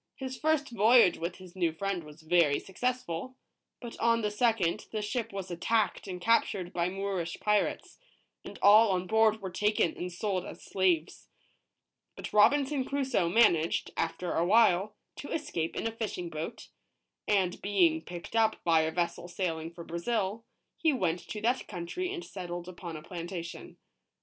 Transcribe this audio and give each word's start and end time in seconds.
H 0.19 0.25
is 0.31 0.35
first 0.39 0.69
voyage 0.71 1.19
with 1.19 1.35
his 1.35 1.55
new 1.55 1.71
friend 1.71 2.03
was 2.03 2.23
very 2.23 2.57
successful; 2.57 3.35
but 3.79 3.99
on 3.99 4.23
the 4.23 4.31
second, 4.31 4.87
the 4.91 4.99
ship 4.99 5.31
was 5.31 5.51
attacked 5.51 6.07
and 6.07 6.19
captured 6.19 6.73
by 6.73 6.89
Moorish 6.89 7.39
pirates, 7.39 7.99
and 8.43 8.57
all 8.63 8.89
on 8.93 9.05
board 9.05 9.43
were 9.43 9.51
taken 9.51 9.95
and 9.95 10.11
sold 10.11 10.43
as 10.43 10.63
slaves. 10.63 11.27
But 12.15 12.33
Robinson 12.33 12.83
Crusoe 12.83 13.29
managed, 13.29 13.91
after 13.95 14.33
a 14.33 14.43
while, 14.43 14.95
to 15.17 15.31
es 15.31 15.51
cape 15.51 15.75
in 15.75 15.85
a 15.85 15.91
fishing 15.91 16.31
boat; 16.31 16.69
and 17.27 17.61
being 17.61 18.01
picked 18.01 18.35
up 18.35 18.55
by 18.63 18.81
a 18.81 18.91
vessel 18.91 19.27
sail 19.27 19.59
ing 19.59 19.69
for 19.71 19.83
Brazil, 19.83 20.43
he 20.77 20.91
went 20.91 21.19
to 21.29 21.41
that 21.41 21.67
country 21.67 22.11
and 22.11 22.25
settled 22.25 22.67
upon 22.67 22.97
a 22.97 23.03
plantation. 23.03 23.77